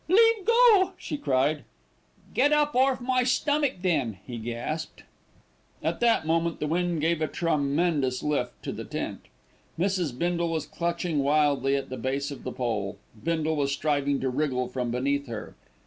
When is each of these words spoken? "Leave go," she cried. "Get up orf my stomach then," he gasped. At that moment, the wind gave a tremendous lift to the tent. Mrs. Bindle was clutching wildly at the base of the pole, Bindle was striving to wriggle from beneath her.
"Leave 0.07 0.45
go," 0.45 0.93
she 0.97 1.15
cried. 1.15 1.63
"Get 2.33 2.51
up 2.51 2.73
orf 2.73 2.99
my 3.01 3.21
stomach 3.23 3.83
then," 3.83 4.17
he 4.25 4.39
gasped. 4.39 5.03
At 5.83 5.99
that 5.99 6.25
moment, 6.25 6.59
the 6.59 6.65
wind 6.65 7.01
gave 7.01 7.21
a 7.21 7.27
tremendous 7.27 8.23
lift 8.23 8.63
to 8.63 8.71
the 8.71 8.83
tent. 8.83 9.27
Mrs. 9.77 10.17
Bindle 10.17 10.49
was 10.49 10.65
clutching 10.65 11.19
wildly 11.19 11.75
at 11.75 11.89
the 11.89 11.97
base 11.97 12.31
of 12.31 12.43
the 12.43 12.51
pole, 12.51 12.97
Bindle 13.23 13.55
was 13.55 13.71
striving 13.73 14.19
to 14.21 14.29
wriggle 14.31 14.67
from 14.67 14.89
beneath 14.89 15.27
her. 15.27 15.53